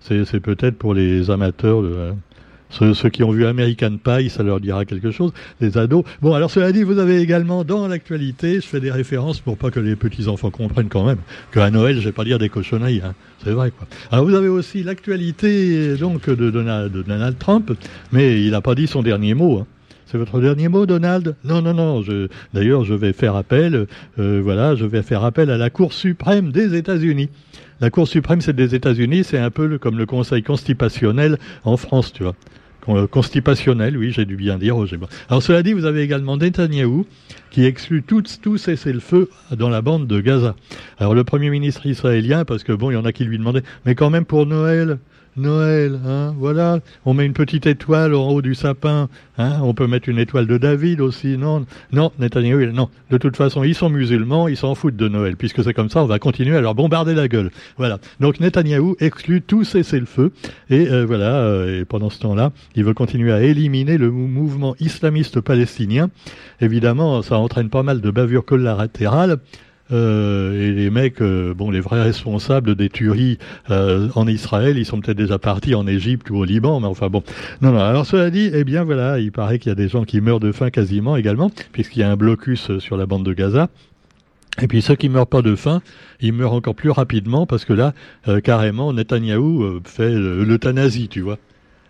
C'est 0.00 0.40
peut-être 0.40 0.76
pour 0.76 0.92
les 0.92 1.30
amateurs 1.30 1.82
de, 1.82 2.14
Ceux, 2.72 3.10
qui 3.10 3.22
ont 3.22 3.30
vu 3.30 3.46
American 3.46 3.98
Pie, 4.02 4.30
ça 4.30 4.42
leur 4.42 4.58
dira 4.58 4.84
quelque 4.84 5.10
chose, 5.10 5.32
les 5.60 5.76
ados. 5.76 6.04
Bon, 6.22 6.34
alors 6.34 6.50
cela 6.50 6.72
dit, 6.72 6.82
vous 6.82 6.98
avez 6.98 7.20
également 7.20 7.64
dans 7.64 7.86
l'actualité, 7.86 8.56
je 8.56 8.66
fais 8.66 8.80
des 8.80 8.90
références 8.90 9.40
pour 9.40 9.56
pas 9.56 9.70
que 9.70 9.78
les 9.78 9.94
petits-enfants 9.94 10.50
comprennent 10.50 10.88
quand 10.88 11.04
même 11.04 11.18
qu'à 11.52 11.70
Noël, 11.70 12.00
je 12.00 12.04
vais 12.06 12.12
pas 12.12 12.24
dire 12.24 12.38
des 12.38 12.48
cochonneries. 12.48 13.02
Hein. 13.04 13.14
C'est 13.44 13.50
vrai, 13.50 13.70
quoi. 13.70 13.86
Alors 14.10 14.24
vous 14.24 14.34
avez 14.34 14.48
aussi 14.48 14.82
l'actualité 14.82 15.96
donc 15.96 16.28
de 16.28 16.50
Donald, 16.50 16.92
de 16.92 17.02
Donald, 17.02 17.38
Trump, 17.38 17.72
mais 18.10 18.42
il 18.42 18.52
n'a 18.52 18.60
pas 18.60 18.74
dit 18.74 18.86
son 18.86 19.02
dernier 19.02 19.34
mot. 19.34 19.58
Hein. 19.58 19.66
C'est 20.06 20.18
votre 20.18 20.40
dernier 20.40 20.68
mot, 20.68 20.84
Donald? 20.84 21.36
Non, 21.42 21.62
non, 21.62 21.72
non. 21.72 22.02
D'ailleurs, 22.52 22.84
je 22.84 22.92
vais 22.92 23.14
faire 23.14 23.34
appel. 23.34 23.86
Euh, 24.18 24.40
voilà, 24.44 24.74
je 24.74 24.84
vais 24.84 25.00
faire 25.00 25.24
appel 25.24 25.48
à 25.48 25.56
la 25.56 25.70
Cour 25.70 25.94
suprême 25.94 26.52
des 26.52 26.74
États-Unis. 26.74 27.30
La 27.80 27.88
Cour 27.88 28.06
suprême, 28.06 28.42
c'est 28.42 28.54
des 28.54 28.74
États-Unis, 28.74 29.24
c'est 29.24 29.38
un 29.38 29.50
peu 29.50 29.78
comme 29.78 29.96
le 29.96 30.04
Conseil 30.04 30.42
constipationnel 30.42 31.38
en 31.64 31.76
France, 31.78 32.12
tu 32.12 32.22
vois. 32.24 32.34
Constipationnel, 33.10 33.96
oui, 33.96 34.10
j'ai 34.10 34.24
dû 34.24 34.36
bien 34.36 34.58
dire. 34.58 34.74
Roger. 34.74 34.98
Alors 35.28 35.42
cela 35.42 35.62
dit, 35.62 35.72
vous 35.72 35.84
avez 35.84 36.02
également 36.02 36.36
Netanyahou 36.36 37.06
qui 37.50 37.64
exclut 37.64 38.02
tout, 38.02 38.22
tout 38.42 38.58
cessez-le-feu 38.58 39.30
dans 39.52 39.68
la 39.68 39.82
bande 39.82 40.06
de 40.06 40.20
Gaza. 40.20 40.56
Alors 40.98 41.14
le 41.14 41.22
Premier 41.22 41.50
ministre 41.50 41.86
israélien, 41.86 42.44
parce 42.44 42.64
que 42.64 42.72
bon, 42.72 42.90
il 42.90 42.94
y 42.94 42.96
en 42.96 43.04
a 43.04 43.12
qui 43.12 43.24
lui 43.24 43.38
demandaient, 43.38 43.62
mais 43.86 43.94
quand 43.94 44.10
même 44.10 44.24
pour 44.24 44.46
Noël, 44.46 44.98
Noël, 45.36 45.98
hein, 46.06 46.34
voilà. 46.38 46.80
On 47.06 47.14
met 47.14 47.24
une 47.24 47.32
petite 47.32 47.66
étoile 47.66 48.14
en 48.14 48.28
haut 48.28 48.42
du 48.42 48.54
sapin. 48.54 49.08
Hein, 49.38 49.60
on 49.62 49.72
peut 49.72 49.86
mettre 49.86 50.10
une 50.10 50.18
étoile 50.18 50.46
de 50.46 50.58
David 50.58 51.00
aussi. 51.00 51.38
Non, 51.38 51.64
non, 51.90 52.12
Netanyahu, 52.18 52.70
non. 52.72 52.90
De 53.10 53.16
toute 53.16 53.36
façon, 53.36 53.64
ils 53.64 53.74
sont 53.74 53.88
musulmans, 53.88 54.46
ils 54.46 54.58
s'en 54.58 54.74
foutent 54.74 54.96
de 54.96 55.08
Noël. 55.08 55.36
Puisque 55.36 55.64
c'est 55.64 55.72
comme 55.72 55.88
ça, 55.88 56.02
on 56.02 56.06
va 56.06 56.18
continuer 56.18 56.56
à 56.56 56.60
leur 56.60 56.74
bombarder 56.74 57.14
la 57.14 57.28
gueule. 57.28 57.50
Voilà. 57.78 57.98
Donc 58.20 58.40
Netanyahou 58.40 58.96
exclut 59.00 59.40
tout 59.40 59.64
cessez-le-feu. 59.64 60.32
Et 60.68 60.90
euh, 60.90 61.06
voilà, 61.06 61.38
euh, 61.38 61.80
et 61.80 61.84
pendant 61.86 62.10
ce 62.10 62.18
temps-là, 62.20 62.52
il 62.76 62.84
veut 62.84 62.94
continuer 62.94 63.32
à 63.32 63.42
éliminer 63.42 63.96
le 63.96 64.10
mouvement 64.10 64.76
islamiste 64.80 65.40
palestinien. 65.40 66.10
Évidemment, 66.60 67.22
ça 67.22 67.38
entraîne 67.38 67.70
pas 67.70 67.82
mal 67.82 68.02
de 68.02 68.10
bavures 68.10 68.44
collatérales. 68.44 69.38
Euh, 69.92 70.68
et 70.68 70.72
les 70.72 70.90
mecs, 70.90 71.20
euh, 71.20 71.54
bon, 71.54 71.70
les 71.70 71.80
vrais 71.80 72.02
responsables 72.02 72.74
des 72.74 72.88
tueries 72.88 73.38
euh, 73.70 74.08
en 74.14 74.26
Israël, 74.26 74.78
ils 74.78 74.86
sont 74.86 75.00
peut-être 75.00 75.18
déjà 75.18 75.38
partis 75.38 75.74
en 75.74 75.86
Égypte 75.86 76.30
ou 76.30 76.36
au 76.36 76.44
Liban, 76.44 76.80
mais 76.80 76.86
enfin 76.86 77.08
bon. 77.08 77.22
Non, 77.60 77.72
non. 77.72 77.80
Alors 77.80 78.06
cela 78.06 78.30
dit, 78.30 78.50
eh 78.52 78.64
bien 78.64 78.84
voilà, 78.84 79.18
il 79.18 79.32
paraît 79.32 79.58
qu'il 79.58 79.70
y 79.70 79.72
a 79.72 79.76
des 79.76 79.88
gens 79.88 80.04
qui 80.04 80.20
meurent 80.20 80.40
de 80.40 80.52
faim 80.52 80.70
quasiment 80.70 81.16
également, 81.16 81.50
puisqu'il 81.72 82.00
y 82.00 82.02
a 82.02 82.10
un 82.10 82.16
blocus 82.16 82.78
sur 82.78 82.96
la 82.96 83.06
bande 83.06 83.24
de 83.24 83.32
Gaza. 83.32 83.68
Et 84.60 84.68
puis 84.68 84.82
ceux 84.82 84.96
qui 84.96 85.08
meurent 85.08 85.26
pas 85.26 85.42
de 85.42 85.54
faim, 85.56 85.80
ils 86.20 86.32
meurent 86.32 86.52
encore 86.52 86.74
plus 86.74 86.90
rapidement 86.90 87.46
parce 87.46 87.64
que 87.64 87.72
là, 87.72 87.94
carrément, 88.44 88.92
Netanyahou 88.92 89.80
fait 89.84 90.10
l'euthanasie, 90.10 91.08
tu 91.08 91.22
vois. 91.22 91.38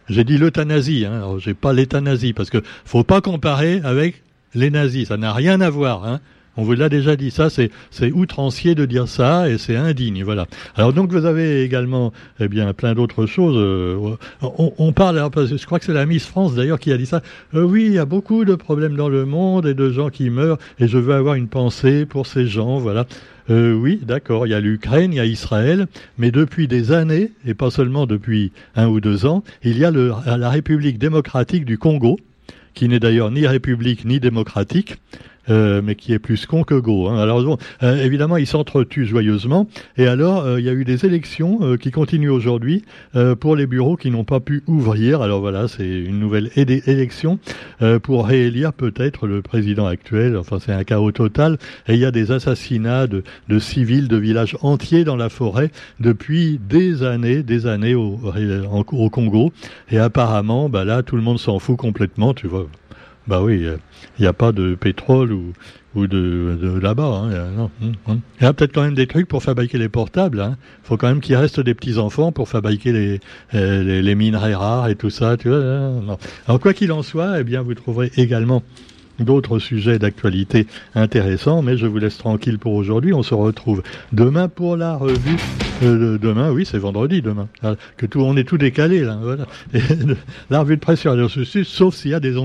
J'ai 0.08 0.22
dit 0.22 0.38
l'euthanasie, 0.38 1.04
hein, 1.04 1.38
j'ai 1.38 1.54
pas 1.54 1.72
l'euthanasie 1.72 2.32
parce 2.32 2.50
que 2.50 2.58
faut 2.84 3.02
pas 3.02 3.20
comparer 3.20 3.80
avec 3.82 4.22
les 4.54 4.70
nazis, 4.70 5.08
ça 5.08 5.16
n'a 5.16 5.32
rien 5.32 5.60
à 5.60 5.70
voir. 5.70 6.04
Hein. 6.04 6.20
On 6.56 6.64
vous 6.64 6.74
l'a 6.74 6.88
déjà 6.88 7.16
dit, 7.16 7.30
ça 7.30 7.48
c'est 7.50 8.12
outrancier 8.12 8.74
de 8.74 8.84
dire 8.84 9.08
ça 9.08 9.48
et 9.48 9.56
c'est 9.56 9.76
indigne, 9.76 10.22
voilà. 10.22 10.46
Alors 10.76 10.92
donc 10.92 11.10
vous 11.10 11.24
avez 11.24 11.62
également 11.62 12.12
eh 12.40 12.48
bien 12.48 12.72
plein 12.74 12.94
d'autres 12.94 13.26
choses. 13.26 13.56
Euh, 13.56 14.16
on, 14.42 14.92
parle, 14.92 15.16
je 15.34 15.64
crois 15.64 15.78
que 15.78 15.86
c'est 15.86 15.94
la 15.94 16.04
Miss 16.04 16.26
France 16.26 16.54
d'ailleurs 16.54 16.78
qui 16.78 16.92
a 16.92 16.98
dit 16.98 17.06
ça. 17.06 17.22
Euh, 17.54 17.62
oui, 17.62 17.86
il 17.86 17.94
y 17.94 17.98
a 17.98 18.04
beaucoup 18.04 18.44
de 18.44 18.54
problèmes 18.54 18.96
dans 18.96 19.08
le 19.08 19.24
monde 19.24 19.66
et 19.66 19.74
de 19.74 19.90
gens 19.90 20.10
qui 20.10 20.28
meurent 20.28 20.58
et 20.78 20.88
je 20.88 20.98
veux 20.98 21.14
avoir 21.14 21.36
une 21.36 21.48
pensée 21.48 22.04
pour 22.04 22.26
ces 22.26 22.46
gens, 22.46 22.78
voilà. 22.78 23.06
Euh, 23.50 23.72
oui, 23.72 23.98
d'accord, 24.02 24.46
il 24.46 24.50
y 24.50 24.54
a 24.54 24.60
l'Ukraine, 24.60 25.12
il 25.12 25.16
y 25.16 25.20
a 25.20 25.24
Israël, 25.24 25.86
mais 26.16 26.30
depuis 26.30 26.68
des 26.68 26.92
années, 26.92 27.32
et 27.44 27.54
pas 27.54 27.70
seulement 27.70 28.06
depuis 28.06 28.52
un 28.76 28.86
ou 28.88 29.00
deux 29.00 29.26
ans, 29.26 29.42
il 29.64 29.78
y 29.78 29.84
a 29.84 29.90
la 29.90 30.50
République 30.50 30.98
démocratique 30.98 31.64
du 31.64 31.76
Congo, 31.76 32.18
qui 32.74 32.88
n'est 32.88 33.00
d'ailleurs 33.00 33.30
ni 33.30 33.46
république 33.46 34.04
ni 34.04 34.20
démocratique, 34.20 34.96
euh, 35.50 35.82
mais 35.82 35.96
qui 35.96 36.12
est 36.12 36.18
plus 36.18 36.46
con 36.46 36.62
que 36.62 36.74
go. 36.74 37.08
Hein. 37.08 37.18
Alors 37.18 37.42
bon, 37.42 37.58
euh, 37.82 38.04
évidemment, 38.04 38.36
ils 38.36 38.46
s'entretuent 38.46 39.06
joyeusement. 39.06 39.66
Et 39.96 40.06
alors, 40.06 40.44
euh, 40.44 40.60
il 40.60 40.66
y 40.66 40.68
a 40.68 40.72
eu 40.72 40.84
des 40.84 41.04
élections 41.04 41.76
qui 41.78 41.90
continuent 41.90 42.30
aujourd'hui 42.30 42.84
pour 43.40 43.56
les 43.56 43.66
bureaux 43.66 43.96
qui 43.96 44.10
n'ont 44.10 44.24
pas 44.24 44.40
pu 44.40 44.62
ouvrir. 44.66 45.22
Alors 45.22 45.40
voilà, 45.40 45.68
c'est 45.68 45.88
une 45.88 46.18
nouvelle 46.18 46.50
élection 46.56 47.38
pour 48.02 48.26
réélire 48.26 48.72
peut-être 48.72 49.26
le 49.26 49.42
président 49.42 49.86
actuel. 49.86 50.36
Enfin, 50.36 50.58
c'est 50.60 50.72
un 50.72 50.84
chaos 50.84 51.12
total. 51.12 51.58
Et 51.88 51.94
il 51.94 51.98
y 51.98 52.04
a 52.04 52.10
des 52.10 52.30
assassinats 52.30 53.06
de, 53.06 53.22
de, 53.48 53.58
civils, 53.58 54.08
de 54.08 54.16
villages 54.16 54.56
entiers 54.62 55.04
dans 55.04 55.16
la 55.16 55.28
forêt 55.28 55.70
depuis 56.00 56.60
des 56.68 57.02
années, 57.02 57.42
des 57.42 57.66
années 57.66 57.94
au, 57.94 58.18
au 58.92 59.10
Congo. 59.10 59.52
Et 59.90 59.98
apparemment, 59.98 60.68
bah 60.68 60.84
là, 60.84 61.02
tout 61.02 61.16
le 61.16 61.22
monde 61.22 61.38
s'en 61.38 61.58
fout 61.58 61.76
complètement. 61.76 62.34
Tu 62.34 62.46
vois. 62.46 62.66
Bah 63.26 63.40
oui, 63.42 63.64
il 64.18 64.22
n'y 64.22 64.26
a 64.26 64.32
pas 64.32 64.52
de 64.52 64.74
pétrole 64.74 65.32
ou, 65.32 65.52
ou 65.94 66.06
de, 66.06 66.58
de 66.60 66.78
là-bas. 66.78 67.04
Hein, 67.04 67.70
hum, 67.80 67.92
hum. 68.08 68.20
Il 68.40 68.44
y 68.44 68.46
a 68.46 68.52
peut-être 68.52 68.72
quand 68.72 68.82
même 68.82 68.94
des 68.94 69.06
trucs 69.06 69.28
pour 69.28 69.42
fabriquer 69.42 69.78
les 69.78 69.88
portables. 69.88 70.38
Il 70.38 70.52
hein. 70.52 70.56
faut 70.82 70.96
quand 70.96 71.08
même 71.08 71.20
qu'il 71.20 71.36
reste 71.36 71.60
des 71.60 71.74
petits 71.74 71.98
enfants 71.98 72.32
pour 72.32 72.48
fabriquer 72.48 72.92
les, 72.92 73.20
euh, 73.54 73.82
les, 73.82 74.02
les, 74.02 74.14
minerais 74.14 74.54
rares 74.54 74.88
et 74.88 74.96
tout 74.96 75.10
ça. 75.10 75.36
Tu 75.36 75.48
vois, 75.48 75.58
hein. 75.58 76.16
Alors 76.46 76.60
quoi 76.60 76.74
qu'il 76.74 76.92
en 76.92 77.02
soit, 77.02 77.40
eh 77.40 77.44
bien 77.44 77.62
vous 77.62 77.74
trouverez 77.74 78.10
également 78.16 78.62
d'autres 79.20 79.58
sujets 79.58 79.98
d'actualité 79.98 80.66
intéressants, 80.94 81.62
mais 81.62 81.76
je 81.76 81.86
vous 81.86 81.98
laisse 81.98 82.18
tranquille 82.18 82.58
pour 82.58 82.74
aujourd'hui. 82.74 83.12
On 83.12 83.22
se 83.22 83.34
retrouve 83.34 83.82
demain 84.12 84.48
pour 84.48 84.76
la 84.76 84.96
revue. 84.96 85.38
Demain, 85.82 86.50
oui, 86.52 86.64
c'est 86.64 86.78
vendredi 86.78 87.22
demain. 87.22 87.48
Ah, 87.62 87.74
que 87.96 88.06
tout, 88.06 88.20
on 88.20 88.36
est 88.36 88.44
tout 88.44 88.58
décalé 88.58 89.00
là. 89.00 89.18
Voilà. 89.20 89.46
la 90.50 90.60
revue 90.60 90.76
de 90.76 90.80
presse 90.80 91.00
sur 91.00 91.14
sauf 91.64 91.94
s'il 91.94 92.12
y 92.12 92.14
a 92.14 92.20
des 92.20 92.36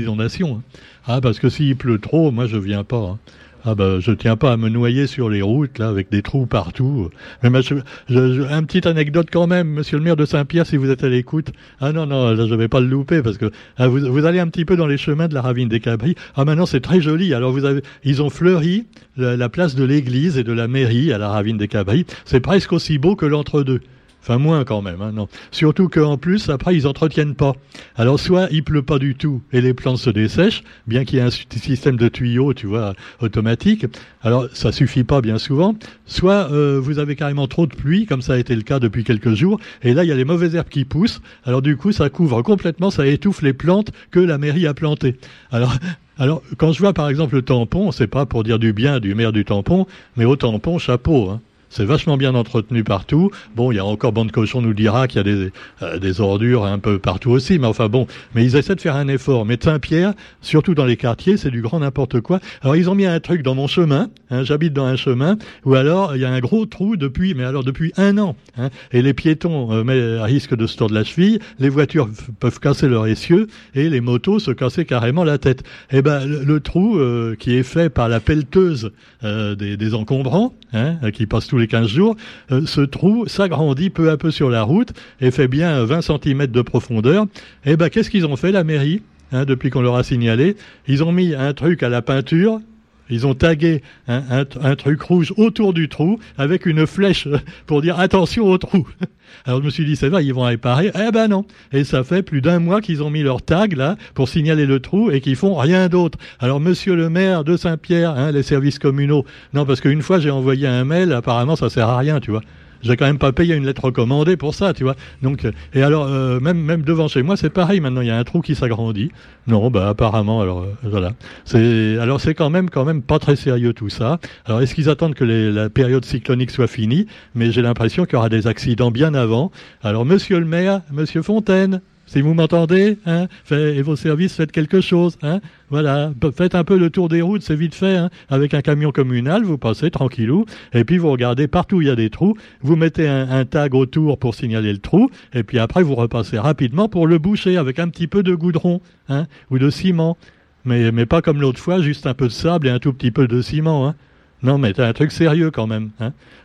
inondations. 0.00 0.56
Hein. 0.56 0.78
Ah, 1.06 1.20
parce 1.20 1.38
que 1.38 1.48
s'il 1.48 1.76
pleut 1.76 1.98
trop, 1.98 2.30
moi 2.30 2.46
je 2.46 2.56
viens 2.56 2.84
pas. 2.84 2.96
Hein. 2.96 3.18
Ah 3.68 3.74
ben, 3.74 3.98
je 3.98 4.12
tiens 4.12 4.36
pas 4.36 4.52
à 4.52 4.56
me 4.56 4.68
noyer 4.68 5.08
sur 5.08 5.28
les 5.28 5.42
routes 5.42 5.80
là 5.80 5.88
avec 5.88 6.08
des 6.08 6.22
trous 6.22 6.46
partout. 6.46 7.10
Mais 7.42 7.48
un 7.48 8.62
petite 8.62 8.86
anecdote 8.86 9.26
quand 9.32 9.48
même, 9.48 9.66
Monsieur 9.66 9.98
le 9.98 10.04
maire 10.04 10.14
de 10.14 10.24
Saint-Pierre, 10.24 10.66
si 10.66 10.76
vous 10.76 10.88
êtes 10.88 11.02
à 11.02 11.08
l'écoute. 11.08 11.48
Ah 11.80 11.90
non 11.90 12.06
non, 12.06 12.30
là 12.30 12.46
je 12.46 12.54
vais 12.54 12.68
pas 12.68 12.78
le 12.78 12.86
louper 12.86 13.22
parce 13.22 13.38
que 13.38 13.50
ah, 13.76 13.88
vous, 13.88 14.24
allez 14.24 14.38
un 14.38 14.46
petit 14.46 14.64
peu 14.64 14.76
dans 14.76 14.86
les 14.86 14.96
chemins 14.96 15.26
de 15.26 15.34
la 15.34 15.42
ravine 15.42 15.68
des 15.68 15.80
Cabris. 15.80 16.14
Ah 16.36 16.44
maintenant 16.44 16.64
c'est 16.64 16.80
très 16.80 17.00
joli. 17.00 17.34
Alors 17.34 17.50
vous 17.50 17.64
avez, 17.64 17.82
ils 18.04 18.22
ont 18.22 18.30
fleuri 18.30 18.86
la, 19.16 19.36
la 19.36 19.48
place 19.48 19.74
de 19.74 19.82
l'église 19.82 20.38
et 20.38 20.44
de 20.44 20.52
la 20.52 20.68
mairie 20.68 21.12
à 21.12 21.18
la 21.18 21.28
ravine 21.28 21.58
des 21.58 21.66
Cabris. 21.66 22.06
C'est 22.24 22.38
presque 22.38 22.72
aussi 22.72 22.98
beau 22.98 23.16
que 23.16 23.26
l'entre-deux. 23.26 23.80
Enfin, 24.26 24.38
moins 24.38 24.64
quand 24.64 24.82
même, 24.82 25.02
hein, 25.02 25.12
non. 25.12 25.28
Surtout 25.52 25.88
qu'en 25.88 26.16
plus, 26.16 26.48
après, 26.48 26.74
ils 26.74 26.88
entretiennent 26.88 27.36
pas. 27.36 27.52
Alors, 27.94 28.18
soit 28.18 28.48
il 28.50 28.64
pleut 28.64 28.82
pas 28.82 28.98
du 28.98 29.14
tout 29.14 29.40
et 29.52 29.60
les 29.60 29.72
plantes 29.72 29.98
se 29.98 30.10
dessèchent, 30.10 30.64
bien 30.88 31.04
qu'il 31.04 31.18
y 31.18 31.22
ait 31.22 31.24
un 31.24 31.30
système 31.30 31.96
de 31.96 32.08
tuyaux, 32.08 32.52
tu 32.52 32.66
vois, 32.66 32.94
automatique. 33.20 33.86
Alors, 34.22 34.48
ça 34.52 34.72
suffit 34.72 35.04
pas 35.04 35.20
bien 35.20 35.38
souvent. 35.38 35.76
Soit 36.06 36.50
euh, 36.50 36.80
vous 36.82 36.98
avez 36.98 37.14
carrément 37.14 37.46
trop 37.46 37.68
de 37.68 37.76
pluie, 37.76 38.04
comme 38.04 38.20
ça 38.20 38.32
a 38.32 38.38
été 38.38 38.56
le 38.56 38.62
cas 38.62 38.80
depuis 38.80 39.04
quelques 39.04 39.34
jours, 39.34 39.60
et 39.82 39.94
là, 39.94 40.02
il 40.02 40.08
y 40.08 40.12
a 40.12 40.16
les 40.16 40.24
mauvaises 40.24 40.56
herbes 40.56 40.70
qui 40.70 40.84
poussent. 40.84 41.22
Alors, 41.44 41.62
du 41.62 41.76
coup, 41.76 41.92
ça 41.92 42.10
couvre 42.10 42.42
complètement, 42.42 42.90
ça 42.90 43.06
étouffe 43.06 43.42
les 43.42 43.52
plantes 43.52 43.92
que 44.10 44.18
la 44.18 44.38
mairie 44.38 44.66
a 44.66 44.74
plantées. 44.74 45.14
Alors, 45.52 45.72
alors, 46.18 46.42
quand 46.56 46.72
je 46.72 46.80
vois 46.80 46.94
par 46.94 47.08
exemple 47.08 47.36
le 47.36 47.42
tampon, 47.42 47.92
c'est 47.92 48.08
pas 48.08 48.26
pour 48.26 48.42
dire 48.42 48.58
du 48.58 48.72
bien 48.72 48.98
du 48.98 49.14
maire 49.14 49.30
du 49.30 49.44
tampon, 49.44 49.86
mais 50.16 50.24
au 50.24 50.34
tampon, 50.34 50.80
chapeau. 50.80 51.30
Hein. 51.30 51.40
C'est 51.76 51.84
vachement 51.84 52.16
bien 52.16 52.34
entretenu 52.34 52.84
partout. 52.84 53.30
Bon, 53.54 53.70
il 53.70 53.74
y 53.74 53.78
a 53.78 53.84
encore 53.84 54.10
Bande 54.10 54.32
Cochon 54.32 54.62
nous 54.62 54.72
dira 54.72 55.08
qu'il 55.08 55.18
y 55.18 55.20
a 55.20 55.24
des, 55.24 55.52
euh, 55.82 55.98
des 55.98 56.22
ordures 56.22 56.64
un 56.64 56.78
peu 56.78 56.98
partout 56.98 57.32
aussi, 57.32 57.58
mais 57.58 57.66
enfin 57.66 57.90
bon, 57.90 58.06
mais 58.34 58.46
ils 58.46 58.56
essaient 58.56 58.76
de 58.76 58.80
faire 58.80 58.96
un 58.96 59.08
effort. 59.08 59.44
Mais 59.44 59.58
Saint-Pierre, 59.62 60.14
surtout 60.40 60.74
dans 60.74 60.86
les 60.86 60.96
quartiers, 60.96 61.36
c'est 61.36 61.50
du 61.50 61.60
grand 61.60 61.80
n'importe 61.80 62.22
quoi. 62.22 62.40
Alors 62.62 62.76
ils 62.76 62.88
ont 62.88 62.94
mis 62.94 63.04
un 63.04 63.20
truc 63.20 63.42
dans 63.42 63.54
mon 63.54 63.66
chemin. 63.66 64.08
Hein, 64.30 64.42
J'habite 64.42 64.72
dans 64.72 64.86
un 64.86 64.96
chemin 64.96 65.36
où 65.66 65.74
alors 65.74 66.16
il 66.16 66.22
y 66.22 66.24
a 66.24 66.30
un 66.30 66.40
gros 66.40 66.64
trou 66.64 66.96
depuis, 66.96 67.34
mais 67.34 67.44
alors 67.44 67.62
depuis 67.62 67.92
un 67.98 68.16
an. 68.16 68.36
Hein, 68.56 68.70
et 68.90 69.02
les 69.02 69.12
piétons 69.12 69.70
euh, 69.70 70.22
risquent 70.22 70.56
de 70.56 70.66
se 70.66 70.78
tordre 70.78 70.94
la 70.94 71.04
cheville, 71.04 71.40
les 71.58 71.68
voitures 71.68 72.08
peuvent 72.40 72.58
casser 72.58 72.88
leur 72.88 73.06
essieu 73.06 73.48
et 73.74 73.90
les 73.90 74.00
motos 74.00 74.38
se 74.38 74.50
casser 74.50 74.86
carrément 74.86 75.24
la 75.24 75.36
tête. 75.36 75.62
Eh 75.92 76.00
ben 76.00 76.24
le, 76.24 76.60
trou 76.60 76.96
euh, 76.96 77.36
qui 77.38 77.54
est 77.54 77.62
fait 77.62 77.90
par 77.90 78.08
la 78.08 78.18
pelleteuse 78.18 78.92
euh, 79.24 79.54
des, 79.54 79.76
des 79.76 79.94
encombrants, 79.94 80.54
hein, 80.72 80.96
qui 81.12 81.26
passe 81.26 81.46
tous 81.46 81.58
les 81.58 81.65
15 81.66 81.88
jours, 81.88 82.16
euh, 82.50 82.62
ce 82.66 82.80
trou 82.80 83.26
s'agrandit 83.26 83.90
peu 83.90 84.10
à 84.10 84.16
peu 84.16 84.30
sur 84.30 84.50
la 84.50 84.62
route 84.62 84.92
et 85.20 85.30
fait 85.30 85.48
bien 85.48 85.84
20 85.84 86.02
cm 86.02 86.46
de 86.46 86.62
profondeur. 86.62 87.24
Et 87.64 87.72
eh 87.72 87.76
ben, 87.76 87.88
qu'est-ce 87.88 88.10
qu'ils 88.10 88.26
ont 88.26 88.36
fait, 88.36 88.52
la 88.52 88.64
mairie, 88.64 89.02
hein, 89.32 89.44
depuis 89.44 89.70
qu'on 89.70 89.82
leur 89.82 89.96
a 89.96 90.02
signalé? 90.02 90.56
Ils 90.86 91.02
ont 91.02 91.12
mis 91.12 91.34
un 91.34 91.52
truc 91.52 91.82
à 91.82 91.88
la 91.88 92.02
peinture 92.02 92.60
ils 93.10 93.26
ont 93.26 93.34
tagué 93.34 93.82
un, 94.08 94.44
truc 94.76 95.02
rouge 95.02 95.32
autour 95.36 95.72
du 95.72 95.88
trou 95.88 96.18
avec 96.38 96.66
une 96.66 96.86
flèche 96.86 97.28
pour 97.66 97.82
dire 97.82 97.98
attention 97.98 98.46
au 98.46 98.58
trou. 98.58 98.86
Alors 99.44 99.60
je 99.60 99.64
me 99.64 99.70
suis 99.70 99.84
dit, 99.84 99.96
c'est 99.96 100.08
vrai, 100.08 100.24
ils 100.24 100.34
vont 100.34 100.42
réparer. 100.42 100.90
Eh 100.94 101.10
ben 101.10 101.28
non. 101.28 101.44
Et 101.72 101.84
ça 101.84 102.04
fait 102.04 102.22
plus 102.22 102.40
d'un 102.40 102.58
mois 102.58 102.80
qu'ils 102.80 103.02
ont 103.02 103.10
mis 103.10 103.22
leur 103.22 103.42
tag 103.42 103.76
là 103.76 103.96
pour 104.14 104.28
signaler 104.28 104.66
le 104.66 104.80
trou 104.80 105.10
et 105.10 105.20
qu'ils 105.20 105.36
font 105.36 105.54
rien 105.56 105.88
d'autre. 105.88 106.18
Alors 106.38 106.60
monsieur 106.60 106.94
le 106.94 107.08
maire 107.10 107.44
de 107.44 107.56
Saint-Pierre, 107.56 108.10
hein, 108.10 108.32
les 108.32 108.42
services 108.42 108.78
communaux, 108.78 109.24
non 109.52 109.66
parce 109.66 109.80
qu'une 109.80 110.02
fois 110.02 110.20
j'ai 110.20 110.30
envoyé 110.30 110.66
un 110.66 110.84
mail, 110.84 111.12
apparemment 111.12 111.56
ça 111.56 111.70
sert 111.70 111.88
à 111.88 111.98
rien, 111.98 112.20
tu 112.20 112.30
vois 112.30 112.42
j'ai 112.82 112.96
quand 112.96 113.06
même 113.06 113.18
pas 113.18 113.32
payé 113.32 113.54
une 113.54 113.66
lettre 113.66 113.84
recommandée 113.84 114.36
pour 114.36 114.54
ça, 114.54 114.72
tu 114.72 114.84
vois. 114.84 114.96
Donc, 115.22 115.44
euh, 115.44 115.52
et 115.74 115.82
alors, 115.82 116.06
euh, 116.06 116.40
même, 116.40 116.58
même 116.58 116.82
devant 116.82 117.08
chez 117.08 117.22
moi, 117.22 117.36
c'est 117.36 117.50
pareil. 117.50 117.80
Maintenant, 117.80 118.00
il 118.00 118.08
y 118.08 118.10
a 118.10 118.18
un 118.18 118.24
trou 118.24 118.40
qui 118.40 118.54
s'agrandit. 118.54 119.10
Non, 119.46 119.70
bah 119.70 119.88
apparemment, 119.88 120.40
alors 120.40 120.60
euh, 120.60 120.74
voilà. 120.82 121.12
C'est, 121.44 121.98
alors 121.98 122.20
c'est 122.20 122.34
quand 122.34 122.50
même, 122.50 122.70
quand 122.70 122.84
même 122.84 123.02
pas 123.02 123.18
très 123.18 123.36
sérieux 123.36 123.72
tout 123.72 123.88
ça. 123.88 124.18
Alors, 124.44 124.60
est-ce 124.62 124.74
qu'ils 124.74 124.88
attendent 124.88 125.14
que 125.14 125.24
la 125.24 125.70
période 125.70 126.04
cyclonique 126.04 126.50
soit 126.50 126.66
finie? 126.66 127.06
Mais 127.34 127.50
j'ai 127.50 127.62
l'impression 127.62 128.04
qu'il 128.04 128.14
y 128.14 128.16
aura 128.16 128.28
des 128.28 128.46
accidents 128.46 128.90
bien 128.90 129.14
avant. 129.14 129.50
Alors, 129.82 130.04
Monsieur 130.04 130.38
le 130.38 130.46
maire, 130.46 130.82
Monsieur 130.92 131.22
Fontaine, 131.22 131.80
si 132.06 132.20
vous 132.20 132.34
m'entendez, 132.34 132.98
hein, 133.06 133.26
et 133.50 133.82
vos 133.82 133.96
services, 133.96 134.36
faites 134.36 134.52
quelque 134.52 134.80
chose. 134.80 135.18
Hein, 135.22 135.40
voilà, 135.70 136.12
faites 136.36 136.54
un 136.54 136.64
peu 136.64 136.78
le 136.78 136.90
tour 136.90 137.08
des 137.08 137.20
routes, 137.20 137.42
c'est 137.42 137.56
vite 137.56 137.74
fait. 137.74 137.96
Hein, 137.96 138.10
avec 138.28 138.54
un 138.54 138.62
camion 138.62 138.92
communal, 138.92 139.42
vous 139.42 139.58
passez 139.58 139.90
tranquillou, 139.90 140.46
et 140.72 140.84
puis 140.84 140.98
vous 140.98 141.10
regardez 141.10 141.48
partout 141.48 141.76
où 141.76 141.82
il 141.82 141.88
y 141.88 141.90
a 141.90 141.96
des 141.96 142.10
trous, 142.10 142.36
vous 142.62 142.76
mettez 142.76 143.08
un, 143.08 143.44
tag 143.44 143.74
autour 143.74 144.18
pour 144.18 144.34
signaler 144.34 144.72
le 144.72 144.78
trou, 144.78 145.10
et 145.34 145.42
puis 145.42 145.58
après 145.58 145.82
vous 145.82 145.94
repassez 145.94 146.38
rapidement 146.38 146.88
pour 146.88 147.06
le 147.06 147.18
boucher 147.18 147.56
avec 147.56 147.78
un 147.78 147.88
petit 147.88 148.06
peu 148.06 148.22
de 148.22 148.34
goudron 148.34 148.80
hein, 149.08 149.26
ou 149.50 149.58
de 149.58 149.70
ciment. 149.70 150.16
Mais, 150.64 150.90
mais 150.90 151.06
pas 151.06 151.22
comme 151.22 151.40
l'autre 151.40 151.60
fois, 151.60 151.80
juste 151.80 152.06
un 152.06 152.14
peu 152.14 152.26
de 152.26 152.32
sable 152.32 152.66
et 152.66 152.70
un 152.70 152.80
tout 152.80 152.92
petit 152.92 153.12
peu 153.12 153.28
de 153.28 153.40
ciment. 153.40 153.94
Non, 154.42 154.58
mais 154.58 154.72
t'as 154.72 154.88
un 154.88 154.92
truc 154.92 155.12
sérieux 155.12 155.50
quand 155.50 155.66
même. 155.66 155.90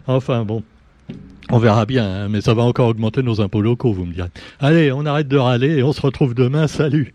Enfin 0.07 0.43
bon. 0.45 0.63
On 1.49 1.57
verra 1.57 1.85
bien, 1.85 2.05
hein, 2.05 2.29
mais 2.29 2.41
ça 2.41 2.53
va 2.53 2.63
encore 2.63 2.87
augmenter 2.87 3.23
nos 3.23 3.41
impôts 3.41 3.61
locaux, 3.61 3.91
vous 3.91 4.05
me 4.05 4.13
direz. 4.13 4.29
Allez, 4.59 4.91
on 4.91 5.05
arrête 5.05 5.27
de 5.27 5.37
râler 5.37 5.77
et 5.77 5.83
on 5.83 5.91
se 5.91 6.01
retrouve 6.01 6.33
demain. 6.33 6.67
Salut 6.67 7.13